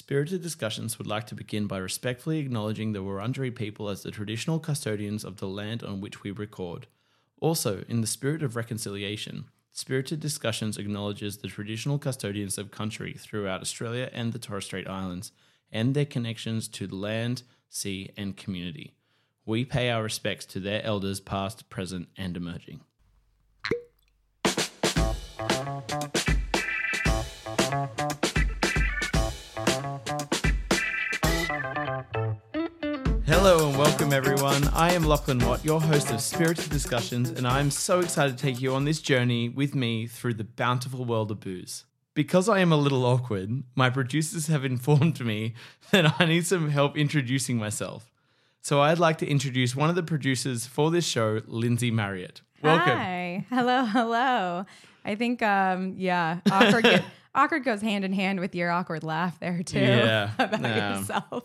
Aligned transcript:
Spirited 0.00 0.40
Discussions 0.40 0.96
would 0.96 1.06
like 1.06 1.26
to 1.26 1.34
begin 1.34 1.66
by 1.66 1.76
respectfully 1.76 2.38
acknowledging 2.38 2.94
the 2.94 3.00
Wurundjeri 3.00 3.54
people 3.54 3.90
as 3.90 4.02
the 4.02 4.10
traditional 4.10 4.58
custodians 4.58 5.24
of 5.24 5.36
the 5.36 5.46
land 5.46 5.82
on 5.82 6.00
which 6.00 6.22
we 6.22 6.30
record. 6.30 6.86
Also, 7.38 7.84
in 7.86 8.00
the 8.00 8.06
spirit 8.06 8.42
of 8.42 8.56
reconciliation, 8.56 9.44
Spirited 9.72 10.18
Discussions 10.18 10.78
acknowledges 10.78 11.36
the 11.36 11.48
traditional 11.48 11.98
custodians 11.98 12.56
of 12.56 12.70
country 12.70 13.12
throughout 13.12 13.60
Australia 13.60 14.08
and 14.14 14.32
the 14.32 14.38
Torres 14.38 14.64
Strait 14.64 14.88
Islands 14.88 15.32
and 15.70 15.92
their 15.92 16.06
connections 16.06 16.66
to 16.68 16.86
the 16.86 16.96
land, 16.96 17.42
sea, 17.68 18.10
and 18.16 18.38
community. 18.38 18.94
We 19.44 19.66
pay 19.66 19.90
our 19.90 20.02
respects 20.02 20.46
to 20.46 20.60
their 20.60 20.82
elders, 20.82 21.20
past, 21.20 21.68
present, 21.68 22.08
and 22.16 22.38
emerging. 22.38 22.80
Hello 33.30 33.68
and 33.68 33.78
welcome, 33.78 34.12
everyone. 34.12 34.66
I 34.74 34.92
am 34.92 35.04
Lachlan 35.04 35.38
Watt, 35.38 35.64
your 35.64 35.80
host 35.80 36.10
of 36.10 36.20
Spirited 36.20 36.68
Discussions, 36.68 37.30
and 37.30 37.46
I'm 37.46 37.70
so 37.70 38.00
excited 38.00 38.36
to 38.36 38.42
take 38.42 38.60
you 38.60 38.74
on 38.74 38.84
this 38.84 39.00
journey 39.00 39.48
with 39.48 39.72
me 39.74 40.08
through 40.08 40.34
the 40.34 40.44
bountiful 40.44 41.04
world 41.04 41.30
of 41.30 41.38
booze. 41.40 41.84
Because 42.14 42.48
I 42.48 42.58
am 42.58 42.72
a 42.72 42.76
little 42.76 43.04
awkward, 43.06 43.62
my 43.76 43.88
producers 43.88 44.48
have 44.48 44.64
informed 44.64 45.24
me 45.24 45.54
that 45.92 46.20
I 46.20 46.24
need 46.26 46.44
some 46.44 46.70
help 46.70 46.96
introducing 46.98 47.56
myself. 47.56 48.10
So 48.62 48.80
I'd 48.80 48.98
like 48.98 49.18
to 49.18 49.26
introduce 49.28 49.76
one 49.76 49.88
of 49.88 49.94
the 49.96 50.02
producers 50.02 50.66
for 50.66 50.90
this 50.90 51.06
show, 51.06 51.40
Lindsay 51.46 51.90
Marriott. 51.92 52.42
Welcome. 52.62 52.96
Hi. 52.98 53.46
Hello. 53.48 53.84
Hello. 53.84 54.66
I 55.04 55.14
think, 55.14 55.40
um, 55.40 55.94
yeah, 55.96 56.40
awkward, 56.50 56.82
go- 56.84 56.98
awkward 57.34 57.64
goes 57.64 57.80
hand 57.80 58.04
in 58.04 58.12
hand 58.12 58.40
with 58.40 58.54
your 58.56 58.70
awkward 58.70 59.04
laugh 59.04 59.38
there 59.38 59.62
too. 59.62 59.78
Yeah. 59.78 60.32
about 60.38 60.60
Yeah. 60.62 60.98
yourself. 60.98 61.44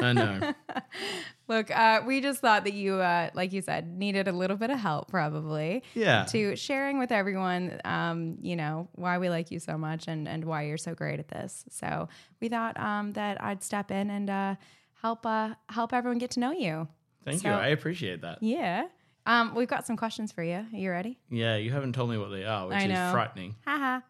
I 0.00 0.12
know. 0.12 0.54
Look, 1.48 1.70
uh, 1.70 2.02
we 2.06 2.20
just 2.20 2.40
thought 2.40 2.64
that 2.64 2.74
you, 2.74 2.94
uh, 2.96 3.30
like 3.34 3.52
you 3.52 3.60
said, 3.60 3.88
needed 3.98 4.28
a 4.28 4.32
little 4.32 4.56
bit 4.56 4.70
of 4.70 4.78
help, 4.78 5.08
probably. 5.10 5.82
Yeah. 5.94 6.24
To 6.26 6.54
sharing 6.54 6.98
with 6.98 7.10
everyone, 7.10 7.80
um, 7.84 8.38
you 8.40 8.54
know, 8.56 8.88
why 8.94 9.18
we 9.18 9.28
like 9.30 9.50
you 9.50 9.58
so 9.58 9.76
much 9.76 10.06
and 10.06 10.28
and 10.28 10.44
why 10.44 10.62
you're 10.66 10.78
so 10.78 10.94
great 10.94 11.18
at 11.18 11.28
this. 11.28 11.64
So 11.70 12.08
we 12.40 12.48
thought 12.48 12.78
um, 12.78 13.12
that 13.14 13.42
I'd 13.42 13.62
step 13.64 13.90
in 13.90 14.10
and 14.10 14.30
uh, 14.30 14.54
help 15.02 15.26
uh, 15.26 15.54
help 15.68 15.92
everyone 15.92 16.18
get 16.18 16.30
to 16.32 16.40
know 16.40 16.52
you. 16.52 16.86
Thank 17.24 17.42
So- 17.42 17.48
you. 17.48 17.54
I 17.54 17.68
appreciate 17.68 18.22
that. 18.22 18.42
Yeah. 18.42 18.86
Um, 19.26 19.54
we've 19.54 19.68
got 19.68 19.86
some 19.86 19.96
questions 19.98 20.32
for 20.32 20.42
you. 20.42 20.54
Are 20.72 20.76
you 20.76 20.90
ready? 20.90 21.18
Yeah, 21.30 21.56
you 21.56 21.70
haven't 21.70 21.92
told 21.94 22.10
me 22.10 22.16
what 22.16 22.30
they 22.30 22.44
are, 22.44 22.66
which 22.68 22.82
is 22.82 23.10
frightening. 23.12 23.54
Haha. 23.66 24.00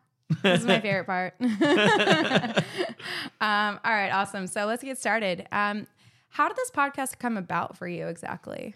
This 0.43 0.61
is 0.61 0.67
my 0.67 0.81
favorite 0.87 1.07
part. 1.07 1.35
um, 3.41 3.79
all 3.85 3.93
right, 3.93 4.11
awesome. 4.13 4.47
So 4.47 4.67
let's 4.67 4.83
get 4.83 4.99
started. 4.99 5.47
Um, 5.53 5.87
how 6.31 6.49
did 6.49 6.57
this 6.57 6.71
podcast 6.71 7.19
come 7.19 7.37
about 7.37 7.77
for 7.77 7.89
you 7.89 8.07
exactly? 8.07 8.75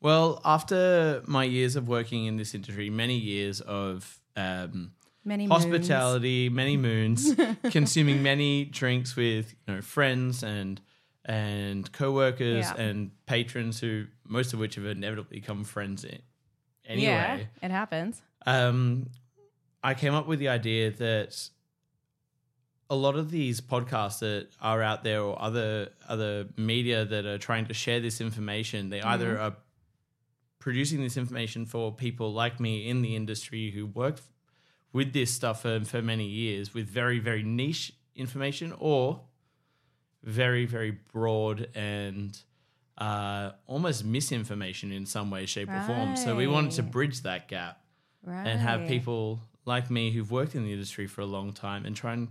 Well, 0.00 0.40
after 0.44 1.22
my 1.26 1.44
years 1.44 1.76
of 1.76 1.88
working 1.88 2.26
in 2.26 2.36
this 2.36 2.54
industry, 2.54 2.90
many 2.90 3.16
years 3.16 3.60
of 3.60 4.20
um, 4.36 4.92
Many 5.24 5.46
moons. 5.46 5.62
hospitality, 5.62 6.48
many 6.48 6.76
moons, 6.76 7.34
consuming 7.70 8.22
many 8.22 8.64
drinks 8.64 9.14
with 9.14 9.54
you 9.66 9.74
know 9.74 9.80
friends 9.80 10.42
and 10.42 10.80
and 11.24 11.90
coworkers 11.92 12.64
Yeah. 12.66 12.74
and 12.82 13.12
patrons 13.26 13.78
who 13.78 14.06
most 14.26 14.52
of 14.52 14.58
which 14.58 14.74
have 14.74 14.84
inevitably 14.86 15.38
become 15.38 15.62
friends 15.62 16.04
i- 16.04 16.18
anyway. 16.84 17.04
Yeah, 17.04 17.38
it 17.62 17.70
happens. 17.70 18.20
um, 18.44 19.06
I 19.82 19.94
came 19.94 20.14
up 20.14 20.26
with 20.26 20.38
the 20.38 20.48
idea 20.48 20.90
that 20.92 21.48
a 22.90 22.94
lot 22.94 23.16
of 23.16 23.30
these 23.30 23.60
podcasts 23.60 24.18
that 24.20 24.48
are 24.60 24.82
out 24.82 25.02
there 25.02 25.22
or 25.22 25.40
other 25.40 25.88
other 26.08 26.46
media 26.56 27.04
that 27.04 27.24
are 27.26 27.38
trying 27.38 27.66
to 27.66 27.74
share 27.74 28.00
this 28.00 28.20
information, 28.20 28.90
they 28.90 29.00
either 29.02 29.38
are 29.38 29.56
producing 30.58 31.02
this 31.02 31.16
information 31.16 31.66
for 31.66 31.92
people 31.92 32.32
like 32.32 32.60
me 32.60 32.88
in 32.88 33.02
the 33.02 33.16
industry 33.16 33.70
who 33.70 33.86
worked 33.86 34.22
with 34.92 35.12
this 35.12 35.30
stuff 35.30 35.62
for, 35.62 35.80
for 35.84 36.02
many 36.02 36.26
years 36.26 36.74
with 36.74 36.86
very 36.86 37.18
very 37.18 37.42
niche 37.42 37.92
information 38.14 38.72
or 38.78 39.20
very 40.22 40.66
very 40.66 40.90
broad 41.12 41.68
and 41.74 42.38
uh, 42.98 43.50
almost 43.66 44.04
misinformation 44.04 44.92
in 44.92 45.06
some 45.06 45.30
way 45.30 45.46
shape 45.46 45.68
or 45.70 45.80
form. 45.86 46.14
So 46.14 46.36
we 46.36 46.46
wanted 46.46 46.72
to 46.72 46.82
bridge 46.82 47.22
that 47.22 47.48
gap 47.48 47.78
Right. 48.24 48.46
and 48.46 48.60
have 48.60 48.86
people 48.86 49.40
like 49.64 49.90
me 49.90 50.10
who've 50.10 50.30
worked 50.30 50.54
in 50.54 50.64
the 50.64 50.72
industry 50.72 51.06
for 51.06 51.20
a 51.20 51.26
long 51.26 51.52
time 51.52 51.84
and 51.86 51.94
try 51.96 52.12
and 52.14 52.28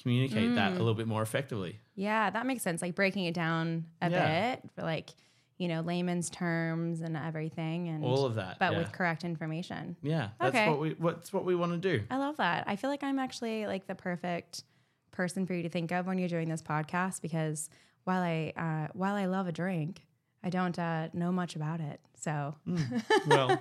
communicate 0.00 0.54
that 0.54 0.72
a 0.72 0.74
Mm. 0.74 0.78
little 0.78 0.94
bit 0.94 1.06
more 1.06 1.22
effectively. 1.22 1.80
Yeah, 1.94 2.30
that 2.30 2.46
makes 2.46 2.62
sense. 2.62 2.80
Like 2.82 2.94
breaking 2.94 3.24
it 3.26 3.34
down 3.34 3.86
a 4.00 4.10
Yeah. 4.10 4.54
bit 4.56 4.70
for 4.74 4.82
like, 4.82 5.10
you 5.58 5.68
know, 5.68 5.82
layman's 5.82 6.30
terms 6.30 7.02
and 7.02 7.16
everything 7.16 7.88
and 7.88 8.02
All 8.04 8.24
of 8.24 8.34
that. 8.36 8.58
but 8.58 8.72
yeah. 8.72 8.78
with 8.78 8.92
correct 8.92 9.24
information. 9.24 9.96
yeah, 10.02 10.30
that's 10.40 10.54
Okay. 10.56 10.68
what 10.68 10.80
we 10.80 10.90
what's 10.94 11.32
what 11.32 11.44
we 11.44 11.54
want 11.54 11.72
to 11.72 11.78
do. 11.98 12.04
I 12.10 12.16
love 12.16 12.38
that. 12.38 12.64
I 12.66 12.76
feel 12.76 12.88
like 12.88 13.02
I'm 13.02 13.18
actually 13.18 13.66
like 13.66 13.86
the 13.86 13.94
perfect 13.94 14.64
person 15.10 15.46
for 15.46 15.52
you 15.54 15.62
to 15.64 15.68
think 15.68 15.92
of 15.92 16.06
when 16.06 16.18
you're 16.18 16.28
doing 16.28 16.48
this 16.48 16.62
podcast 16.62 17.20
because 17.20 17.68
while 18.04 18.22
I 18.22 18.52
uh, 18.56 18.88
while 18.94 19.16
I 19.16 19.26
love 19.26 19.46
a 19.48 19.52
drink, 19.52 20.06
I 20.42 20.50
don't 20.50 20.78
uh, 20.78 21.08
know 21.12 21.30
much 21.32 21.56
about 21.56 21.80
it. 21.80 22.00
So 22.18 22.54
well, 23.26 23.58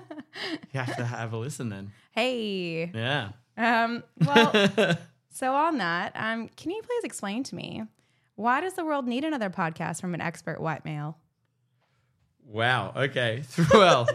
you 0.74 0.80
have 0.80 0.96
to 0.98 1.06
have 1.06 1.34
a 1.34 1.38
listen 1.38 1.70
then. 1.70 1.92
hey, 2.12 2.92
Yeah. 2.94 3.30
um, 3.58 4.04
well, 4.26 4.54
so 5.32 5.54
on 5.56 5.78
that, 5.80 6.12
um, 6.16 6.50
can 6.56 6.72
you 6.72 6.82
please 6.82 7.04
explain 7.04 7.44
to 7.44 7.56
me 7.56 7.84
why 8.36 8.62
does 8.62 8.74
the 8.74 8.86
world 8.86 9.08
need 9.08 9.24
another 9.26 9.50
podcast 9.50 10.00
from 10.02 10.14
an 10.14 10.22
expert 10.22 10.62
white 10.62 10.86
male? 10.86 11.18
Wow. 12.46 12.94
Okay. 12.96 13.44
Well, 13.74 14.08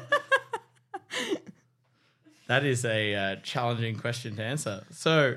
that 2.48 2.64
is 2.64 2.84
a 2.84 3.14
uh, 3.14 3.36
challenging 3.42 3.96
question 3.96 4.36
to 4.36 4.42
answer. 4.42 4.84
So, 4.90 5.36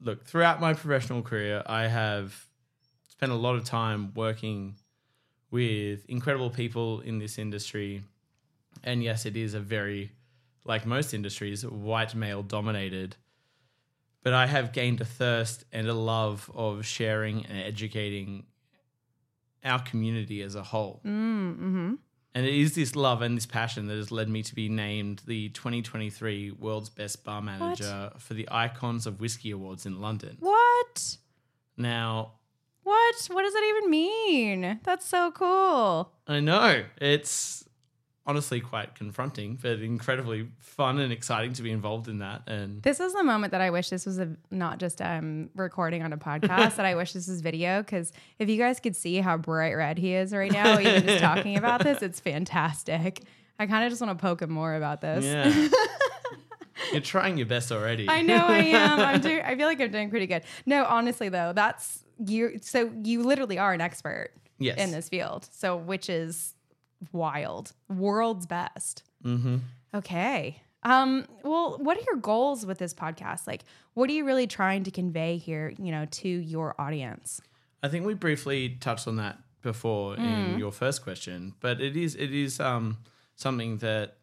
look, 0.00 0.24
throughout 0.24 0.60
my 0.60 0.74
professional 0.74 1.22
career, 1.22 1.62
I 1.66 1.86
have 1.86 2.46
spent 3.08 3.30
a 3.32 3.36
lot 3.36 3.54
of 3.56 3.64
time 3.64 4.12
working 4.14 4.76
with 5.52 6.04
incredible 6.08 6.50
people 6.50 7.00
in 7.02 7.18
this 7.18 7.38
industry. 7.38 8.02
And 8.82 9.04
yes, 9.04 9.26
it 9.26 9.36
is 9.36 9.54
a 9.54 9.60
very, 9.60 10.10
like 10.64 10.84
most 10.86 11.14
industries, 11.14 11.64
white 11.64 12.14
male 12.16 12.42
dominated. 12.42 13.14
But 14.24 14.32
I 14.32 14.46
have 14.46 14.72
gained 14.72 15.00
a 15.00 15.04
thirst 15.04 15.64
and 15.72 15.86
a 15.86 15.94
love 15.94 16.50
of 16.54 16.84
sharing 16.86 17.44
and 17.46 17.58
educating 17.58 18.46
our 19.62 19.80
community 19.80 20.42
as 20.42 20.54
a 20.54 20.62
whole. 20.62 21.00
Mm, 21.04 21.56
hmm 21.56 21.94
And 22.34 22.46
it 22.46 22.54
is 22.54 22.74
this 22.74 22.96
love 22.96 23.20
and 23.20 23.36
this 23.36 23.46
passion 23.46 23.86
that 23.88 23.96
has 23.96 24.10
led 24.10 24.28
me 24.28 24.42
to 24.44 24.54
be 24.54 24.68
named 24.68 25.22
the 25.26 25.50
2023 25.50 26.52
World's 26.52 26.88
Best 26.88 27.24
Bar 27.24 27.42
Manager 27.42 28.10
for 28.18 28.34
the 28.34 28.48
Icons 28.50 29.06
of 29.06 29.20
Whiskey 29.20 29.50
Awards 29.50 29.84
in 29.86 30.00
London. 30.00 30.38
What? 30.40 31.16
Now, 31.76 32.32
What? 32.84 33.28
What 33.30 33.42
does 33.42 33.52
that 33.52 33.64
even 33.78 33.90
mean? 33.90 34.80
That's 34.82 35.06
so 35.06 35.30
cool. 35.30 36.12
I 36.26 36.40
know 36.40 36.84
it's 37.00 37.64
honestly 38.26 38.60
quite 38.60 38.94
confronting, 38.94 39.58
but 39.60 39.80
incredibly 39.80 40.48
fun 40.58 40.98
and 41.00 41.12
exciting 41.12 41.52
to 41.52 41.62
be 41.62 41.70
involved 41.72 42.06
in 42.08 42.18
that. 42.18 42.42
And 42.46 42.82
This 42.82 43.00
is 43.00 43.12
the 43.14 43.24
moment 43.24 43.50
that 43.50 43.60
I 43.60 43.70
wish 43.70 43.88
this 43.90 44.06
was 44.06 44.18
a, 44.18 44.36
not 44.50 44.78
just 44.78 45.02
um, 45.02 45.50
recording 45.56 46.02
on 46.02 46.12
a 46.12 46.16
podcast, 46.16 46.76
that 46.76 46.86
I 46.86 46.94
wish 46.94 47.12
this 47.12 47.26
was 47.28 47.40
video. 47.40 47.82
Because 47.82 48.12
if 48.38 48.48
you 48.48 48.58
guys 48.58 48.78
could 48.80 48.94
see 48.96 49.16
how 49.16 49.36
bright 49.36 49.74
red 49.74 49.98
he 49.98 50.14
is 50.14 50.32
right 50.32 50.52
now, 50.52 50.78
even 50.78 51.04
just 51.04 51.18
talking 51.22 51.56
about 51.56 51.82
this, 51.82 52.00
it's 52.02 52.20
fantastic. 52.20 53.22
I 53.58 53.66
kind 53.66 53.84
of 53.84 53.90
just 53.90 54.00
want 54.00 54.16
to 54.18 54.22
poke 54.22 54.42
him 54.42 54.50
more 54.50 54.74
about 54.74 55.00
this. 55.00 55.24
yeah, 55.24 55.68
you're 56.92 57.00
trying 57.00 57.36
your 57.38 57.46
best 57.46 57.70
already. 57.70 58.08
I 58.08 58.22
know 58.22 58.36
I 58.46 58.58
am. 58.58 58.98
I'm 58.98 59.20
doing. 59.20 59.40
I 59.42 59.56
feel 59.56 59.66
like 59.66 59.80
I'm 59.80 59.90
doing 59.90 60.10
pretty 60.10 60.26
good. 60.26 60.42
No, 60.66 60.84
honestly 60.84 61.28
though, 61.28 61.52
that's 61.54 62.02
you. 62.26 62.58
So 62.62 62.92
you 63.02 63.22
literally 63.22 63.58
are 63.58 63.72
an 63.72 63.80
expert 63.80 64.30
yes. 64.58 64.78
in 64.78 64.90
this 64.90 65.08
field. 65.08 65.48
So 65.52 65.76
which 65.76 66.08
is 66.08 66.54
wild, 67.12 67.72
world's 67.88 68.46
best. 68.46 69.02
Mm-hmm. 69.24 69.56
Okay. 69.94 70.62
Um, 70.84 71.26
well, 71.44 71.78
what 71.78 71.96
are 71.96 72.02
your 72.06 72.16
goals 72.16 72.66
with 72.66 72.78
this 72.78 72.92
podcast? 72.92 73.46
Like, 73.46 73.64
what 73.94 74.10
are 74.10 74.12
you 74.12 74.24
really 74.24 74.46
trying 74.46 74.82
to 74.84 74.90
convey 74.90 75.36
here, 75.36 75.72
you 75.78 75.92
know, 75.92 76.06
to 76.06 76.28
your 76.28 76.74
audience? 76.80 77.40
I 77.82 77.88
think 77.88 78.06
we 78.06 78.14
briefly 78.14 78.70
touched 78.80 79.06
on 79.06 79.16
that 79.16 79.38
before 79.62 80.16
in 80.16 80.58
your 80.58 80.72
first 80.72 81.02
question, 81.02 81.54
but 81.60 81.80
it 81.80 81.96
is 81.96 82.14
it 82.16 82.32
is 82.32 82.58
um, 82.58 82.98
something 83.36 83.78
that 83.78 84.18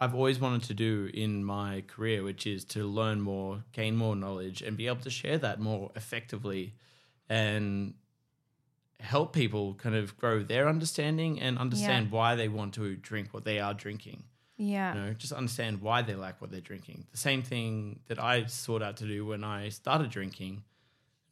I've 0.00 0.14
always 0.14 0.40
wanted 0.40 0.62
to 0.64 0.74
do 0.74 1.10
in 1.12 1.44
my 1.44 1.82
career, 1.86 2.22
which 2.22 2.46
is 2.46 2.64
to 2.66 2.84
learn 2.84 3.20
more, 3.20 3.64
gain 3.72 3.96
more 3.96 4.16
knowledge, 4.16 4.62
and 4.62 4.76
be 4.76 4.86
able 4.86 5.02
to 5.02 5.10
share 5.10 5.36
that 5.38 5.60
more 5.60 5.90
effectively, 5.94 6.74
and 7.28 7.94
help 8.98 9.32
people 9.32 9.74
kind 9.74 9.94
of 9.94 10.16
grow 10.16 10.42
their 10.42 10.68
understanding 10.68 11.40
and 11.40 11.58
understand 11.58 12.10
why 12.10 12.34
they 12.34 12.48
want 12.48 12.74
to 12.74 12.96
drink 12.96 13.28
what 13.32 13.44
they 13.44 13.58
are 13.58 13.74
drinking. 13.74 14.24
Yeah. 14.56 14.94
You 14.94 15.00
know, 15.00 15.12
just 15.14 15.32
understand 15.32 15.80
why 15.80 16.02
they 16.02 16.14
like 16.14 16.40
what 16.40 16.50
they're 16.50 16.60
drinking. 16.60 17.06
The 17.10 17.16
same 17.16 17.42
thing 17.42 18.00
that 18.08 18.22
I 18.22 18.44
sought 18.44 18.82
out 18.82 18.98
to 18.98 19.06
do 19.06 19.24
when 19.24 19.42
I 19.42 19.70
started 19.70 20.10
drinking 20.10 20.62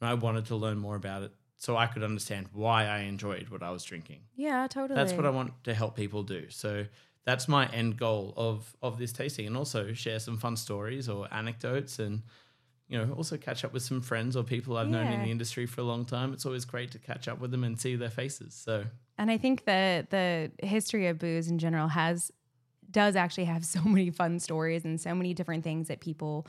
and 0.01 0.09
I 0.09 0.15
wanted 0.15 0.45
to 0.47 0.55
learn 0.55 0.79
more 0.79 0.95
about 0.95 1.21
it 1.21 1.31
so 1.57 1.77
I 1.77 1.85
could 1.85 2.03
understand 2.03 2.47
why 2.53 2.85
I 2.85 3.01
enjoyed 3.01 3.49
what 3.49 3.61
I 3.61 3.69
was 3.69 3.83
drinking. 3.83 4.21
Yeah, 4.35 4.65
totally. 4.67 4.95
That's 4.95 5.13
what 5.13 5.27
I 5.27 5.29
want 5.29 5.63
to 5.65 5.75
help 5.75 5.95
people 5.95 6.23
do. 6.23 6.49
So 6.49 6.85
that's 7.25 7.47
my 7.47 7.67
end 7.67 7.97
goal 7.97 8.33
of 8.37 8.75
of 8.81 8.97
this 8.97 9.11
tasting, 9.11 9.47
and 9.47 9.57
also 9.57 9.93
share 9.93 10.19
some 10.19 10.37
fun 10.37 10.55
stories 10.55 11.09
or 11.09 11.27
anecdotes, 11.33 11.99
and 11.99 12.23
you 12.89 12.97
know, 12.97 13.13
also 13.13 13.37
catch 13.37 13.63
up 13.63 13.71
with 13.71 13.83
some 13.83 14.01
friends 14.01 14.35
or 14.35 14.43
people 14.43 14.75
I've 14.75 14.89
known 14.89 15.07
in 15.07 15.21
the 15.23 15.29
industry 15.29 15.67
for 15.67 15.81
a 15.81 15.83
long 15.83 16.05
time. 16.05 16.33
It's 16.33 16.45
always 16.45 16.65
great 16.65 16.91
to 16.91 16.99
catch 16.99 17.27
up 17.27 17.39
with 17.39 17.51
them 17.51 17.63
and 17.63 17.79
see 17.79 17.95
their 17.95 18.09
faces. 18.09 18.55
So 18.55 18.83
And 19.17 19.29
I 19.29 19.37
think 19.37 19.65
that 19.65 20.09
the 20.09 20.51
history 20.63 21.05
of 21.05 21.19
booze 21.19 21.49
in 21.49 21.59
general 21.59 21.87
has 21.87 22.31
does 22.89 23.15
actually 23.15 23.45
have 23.45 23.63
so 23.75 23.81
many 23.83 24.09
fun 24.09 24.39
stories 24.39 24.85
and 24.85 24.99
so 24.99 25.13
many 25.13 25.35
different 25.35 25.63
things 25.63 25.87
that 25.87 26.01
people 26.01 26.47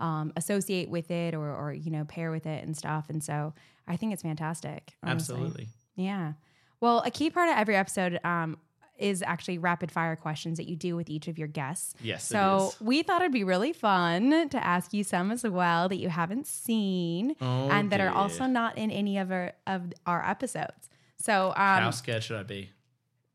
um, 0.00 0.32
associate 0.34 0.88
with 0.88 1.10
it 1.10 1.34
or, 1.34 1.54
or 1.54 1.72
you 1.74 1.90
know 1.90 2.04
pair 2.04 2.30
with 2.30 2.46
it 2.46 2.64
and 2.64 2.74
stuff. 2.74 3.10
And 3.10 3.22
so 3.22 3.52
I 3.86 3.96
think 3.96 4.14
it's 4.14 4.22
fantastic. 4.22 4.94
honestly. 5.02 5.36
absolutely. 5.36 5.68
Yeah. 5.94 6.32
Well, 6.80 7.02
a 7.04 7.10
key 7.10 7.30
part 7.30 7.50
of 7.50 7.56
every 7.56 7.76
episode 7.76 8.18
um, 8.24 8.56
is 8.98 9.22
actually 9.22 9.58
rapid 9.58 9.90
fire 9.90 10.14
questions 10.16 10.58
that 10.58 10.68
you 10.68 10.76
do 10.76 10.94
with 10.94 11.08
each 11.10 11.26
of 11.28 11.38
your 11.38 11.48
guests. 11.48 11.94
Yes, 12.02 12.24
So 12.24 12.72
we 12.80 13.02
thought 13.02 13.20
it'd 13.22 13.32
be 13.32 13.42
really 13.44 13.72
fun 13.72 14.48
to 14.50 14.64
ask 14.64 14.92
you 14.92 15.02
some 15.02 15.30
as 15.32 15.42
well 15.44 15.88
that 15.88 15.96
you 15.96 16.08
haven't 16.08 16.46
seen 16.46 17.34
Oh, 17.40 17.68
and 17.70 17.90
that 17.90 18.00
are 18.00 18.10
also 18.10 18.46
not 18.46 18.78
in 18.78 18.90
any 18.90 19.18
of 19.18 19.32
our 19.32 19.52
of 19.66 19.92
our 20.06 20.24
episodes. 20.28 20.88
So 21.18 21.48
um, 21.48 21.54
How 21.56 21.90
scared 21.90 22.22
should 22.22 22.38
I 22.38 22.42
be? 22.42 22.70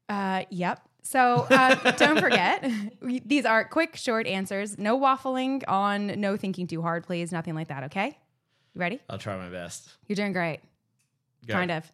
uh, 0.10 0.44
yep. 0.50 0.82
So 1.04 1.48
uh, 1.50 1.92
don't 1.98 2.20
forget, 2.20 2.70
these 3.02 3.46
are 3.46 3.64
quick, 3.64 3.96
short 3.96 4.28
answers. 4.28 4.78
No 4.78 5.00
waffling 5.00 5.64
on, 5.68 6.08
no 6.20 6.36
thinking 6.36 6.68
too 6.68 6.82
hard, 6.82 7.06
please. 7.06 7.32
Nothing 7.32 7.56
like 7.56 7.70
that. 7.70 7.84
Okay. 7.86 8.18
You 8.74 8.82
ready? 8.82 9.00
I'll 9.10 9.18
try 9.18 9.38
my 9.38 9.48
best. 9.50 9.90
You're 10.08 10.18
doing 10.18 10.34
great. 10.34 10.60
Go. 11.46 11.54
Kind 11.54 11.72
of. 11.72 11.90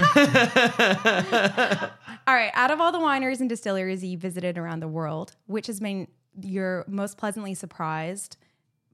All 2.26 2.34
right. 2.34 2.50
Out 2.54 2.70
of 2.70 2.80
all 2.80 2.92
the 2.92 2.98
wineries 2.98 3.40
and 3.40 3.48
distilleries 3.48 4.04
you 4.04 4.16
visited 4.18 4.56
around 4.58 4.80
the 4.80 4.88
world, 4.88 5.34
which 5.46 5.66
has 5.66 5.80
been 5.80 6.08
your 6.40 6.84
most 6.88 7.18
pleasantly 7.18 7.54
surprised 7.54 8.36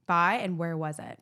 by, 0.07 0.33
and 0.35 0.57
where 0.57 0.75
was 0.75 0.99
it? 0.99 1.19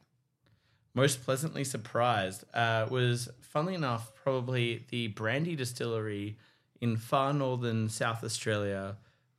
Most 0.94 1.24
pleasantly 1.24 1.63
surprised 1.63 2.44
uh, 2.53 2.88
was, 2.89 3.29
funnily 3.41 3.75
enough, 3.75 4.12
probably 4.15 4.85
the 4.89 5.07
brandy 5.09 5.56
distillery 5.56 6.38
in 6.81 6.97
far 6.97 7.33
northern 7.33 7.89
South 7.89 8.24
Australia 8.24 8.97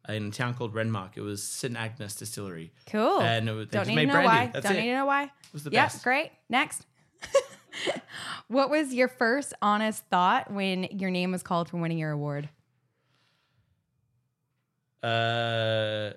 in 0.09 0.29
a 0.29 0.31
town 0.31 0.55
called 0.55 0.75
Renmark. 0.75 1.11
It 1.17 1.21
was 1.23 1.43
St 1.43 1.77
Agnes 1.77 2.15
Distillery. 2.15 2.73
Cool. 2.87 3.21
And 3.21 3.49
it 3.49 3.53
was- 3.53 3.69
they 3.69 3.79
Don't 3.79 3.87
just 3.87 3.95
made 3.97 4.11
brandy. 4.11 4.27
why. 4.27 4.51
That's 4.53 4.67
Don't 4.67 4.77
it. 4.77 4.81
need 4.81 4.89
to 4.89 4.95
know 4.95 5.07
why. 5.07 5.25
It 5.25 5.31
was 5.53 5.65
the 5.65 5.71
Yep. 5.71 5.85
best. 5.85 6.05
Great. 6.05 6.31
Next. 6.49 6.87
what 8.49 8.71
was 8.71 8.93
your 8.95 9.09
first 9.09 9.53
honest 9.63 10.05
thought 10.11 10.51
when 10.53 10.85
your 10.85 11.11
name 11.11 11.33
was 11.33 11.43
called 11.43 11.69
for 11.69 11.77
winning 11.79 11.99
your 11.99 12.11
award? 12.11 12.49
Uh, 15.03 16.11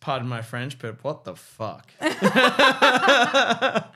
pardon 0.00 0.28
my 0.28 0.42
French, 0.42 0.78
but 0.78 1.02
what 1.04 1.24
the 1.24 1.36
fuck? 1.36 1.88
that 2.00 3.90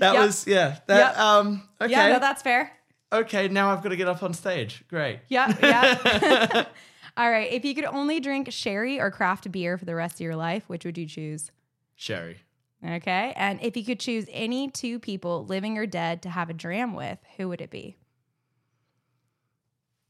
Yep. 0.00 0.14
was 0.14 0.46
yeah. 0.46 0.78
That 0.86 0.98
Yep. 1.14 1.18
um. 1.18 1.68
Okay. 1.80 1.90
Yeah, 1.92 2.12
no, 2.14 2.18
that's 2.18 2.42
fair. 2.42 2.72
okay. 3.12 3.48
Now 3.48 3.70
I've 3.70 3.82
got 3.82 3.90
to 3.90 3.96
get 3.96 4.08
up 4.08 4.22
on 4.22 4.32
stage. 4.34 4.84
Great. 4.88 5.20
Yeah, 5.28 5.54
yeah. 5.62 6.64
All 7.16 7.30
right. 7.30 7.52
If 7.52 7.64
you 7.64 7.74
could 7.74 7.84
only 7.84 8.20
drink 8.20 8.50
sherry 8.50 8.98
or 8.98 9.10
craft 9.10 9.50
beer 9.52 9.76
for 9.76 9.84
the 9.84 9.94
rest 9.94 10.14
of 10.16 10.20
your 10.20 10.36
life, 10.36 10.64
which 10.68 10.84
would 10.86 10.96
you 10.96 11.06
choose? 11.06 11.50
Sherry. 11.94 12.38
Okay. 12.84 13.32
And 13.36 13.60
if 13.62 13.76
you 13.76 13.84
could 13.84 14.00
choose 14.00 14.26
any 14.30 14.70
two 14.70 14.98
people, 14.98 15.46
living 15.46 15.78
or 15.78 15.86
dead, 15.86 16.22
to 16.22 16.30
have 16.30 16.50
a 16.50 16.52
dram 16.52 16.94
with, 16.94 17.18
who 17.36 17.48
would 17.48 17.60
it 17.60 17.70
be? 17.70 17.96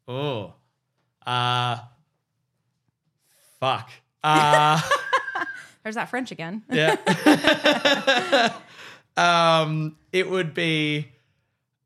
Oh. 0.09 0.55
Uh. 1.27 1.79
Fuck. 3.61 3.91
Uh. 4.25 4.81
There's 5.83 5.97
that 5.97 6.09
French 6.09 6.31
again. 6.31 6.63
yeah. 6.71 6.97
um. 9.17 9.97
It 10.13 10.31
would 10.31 10.55
be. 10.55 11.09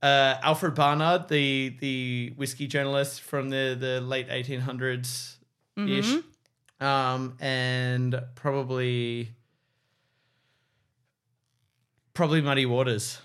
Uh, 0.02 0.38
Alfred 0.42 0.74
Barnard, 0.74 1.26
the 1.28 1.74
the 1.80 2.32
whiskey 2.36 2.68
journalist 2.68 3.22
from 3.22 3.48
the, 3.48 3.76
the 3.80 4.00
late 4.00 4.28
1800s 4.28 5.36
ish, 5.78 6.22
um, 6.80 7.36
and 7.40 8.20
probably 8.36 9.30
probably 12.16 12.40
Muddy 12.40 12.66
Waters. 12.66 13.18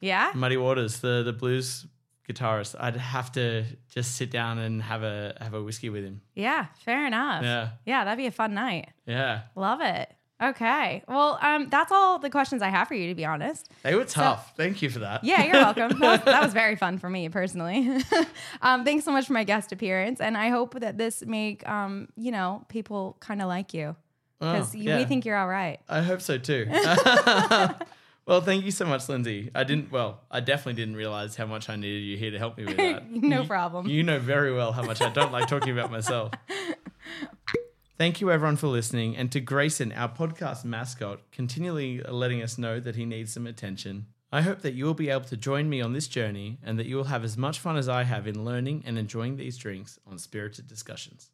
Yeah. 0.00 0.30
Muddy 0.34 0.56
Waters, 0.56 1.00
the 1.00 1.22
the 1.24 1.32
blues 1.32 1.86
guitarist. 2.28 2.76
I'd 2.78 2.96
have 2.96 3.32
to 3.32 3.64
just 3.92 4.14
sit 4.14 4.30
down 4.30 4.58
and 4.58 4.80
have 4.82 5.02
a 5.02 5.36
have 5.40 5.54
a 5.54 5.62
whiskey 5.62 5.90
with 5.90 6.04
him. 6.04 6.20
Yeah. 6.34 6.66
Fair 6.84 7.06
enough. 7.06 7.42
Yeah, 7.42 7.70
Yeah, 7.84 8.04
that'd 8.04 8.16
be 8.18 8.26
a 8.26 8.30
fun 8.30 8.54
night. 8.54 8.90
yeah. 9.06 9.42
Love 9.56 9.80
it. 9.80 10.08
Okay. 10.42 11.02
Well, 11.06 11.38
um, 11.42 11.68
that's 11.68 11.92
all 11.92 12.18
the 12.18 12.30
questions 12.30 12.62
I 12.62 12.68
have 12.70 12.88
for 12.88 12.94
you, 12.94 13.08
to 13.10 13.14
be 13.14 13.26
honest. 13.26 13.68
They 13.82 13.94
were 13.94 14.06
tough. 14.06 14.56
Thank 14.56 14.80
you 14.80 14.88
for 14.88 15.00
that. 15.00 15.22
Yeah, 15.22 15.42
you're 15.44 15.52
welcome. 15.52 15.98
that, 16.00 16.10
was, 16.16 16.20
that 16.24 16.42
was 16.42 16.54
very 16.54 16.76
fun 16.76 16.96
for 16.96 17.10
me 17.10 17.28
personally. 17.28 18.00
um, 18.62 18.84
thanks 18.86 19.04
so 19.04 19.12
much 19.12 19.26
for 19.26 19.34
my 19.34 19.44
guest 19.44 19.70
appearance, 19.70 20.18
and 20.18 20.38
I 20.38 20.48
hope 20.48 20.80
that 20.80 20.96
this 20.96 21.22
make 21.26 21.68
um, 21.68 22.08
you 22.16 22.30
know 22.30 22.64
people 22.68 23.18
kind 23.20 23.42
of 23.42 23.48
like 23.48 23.74
you 23.74 23.94
because 24.38 24.74
Oh, 24.74 24.78
we 24.78 25.04
think 25.04 25.26
you're 25.26 25.36
all 25.36 25.46
right. 25.48 25.78
I 25.90 26.00
hope 26.00 26.22
so 26.22 26.38
too. 26.38 26.66
well, 28.26 28.40
thank 28.40 28.64
you 28.64 28.70
so 28.70 28.84
much, 28.86 29.08
Lindsay. 29.08 29.50
I 29.54 29.64
didn't. 29.64 29.90
Well, 29.90 30.20
I 30.30 30.40
definitely 30.40 30.74
didn't 30.74 30.96
realize 30.96 31.36
how 31.36 31.46
much 31.46 31.68
I 31.68 31.76
needed 31.76 32.00
you 32.02 32.16
here 32.16 32.30
to 32.30 32.38
help 32.38 32.56
me 32.58 32.64
with 32.66 32.76
that. 32.76 33.10
No 33.10 33.42
You- 33.42 33.46
problem. 33.48 33.86
You 33.88 34.02
know 34.02 34.18
very 34.18 34.52
well 34.52 34.72
how 34.72 34.82
much 34.82 35.00
I 35.00 35.08
don't 35.10 35.32
like 35.32 35.48
talking 35.48 35.72
about 35.72 35.90
myself. 35.90 36.32
Thank 37.98 38.20
you, 38.22 38.30
everyone, 38.30 38.56
for 38.56 38.68
listening, 38.68 39.14
and 39.16 39.30
to 39.32 39.40
Grayson, 39.40 39.92
our 39.92 40.08
podcast 40.08 40.64
mascot, 40.64 41.20
continually 41.32 42.00
letting 42.00 42.42
us 42.42 42.56
know 42.56 42.80
that 42.80 42.96
he 42.96 43.04
needs 43.04 43.32
some 43.34 43.46
attention. 43.46 44.06
I 44.32 44.40
hope 44.40 44.62
that 44.62 44.72
you 44.72 44.86
will 44.86 44.94
be 44.94 45.10
able 45.10 45.24
to 45.24 45.36
join 45.36 45.68
me 45.68 45.82
on 45.82 45.92
this 45.92 46.08
journey 46.08 46.58
and 46.62 46.78
that 46.78 46.86
you 46.86 46.96
will 46.96 47.04
have 47.04 47.24
as 47.24 47.36
much 47.36 47.58
fun 47.58 47.76
as 47.76 47.88
I 47.90 48.04
have 48.04 48.26
in 48.26 48.42
learning 48.44 48.84
and 48.86 48.96
enjoying 48.96 49.36
these 49.36 49.58
drinks 49.58 49.98
on 50.06 50.18
Spirited 50.18 50.66
Discussions. 50.66 51.30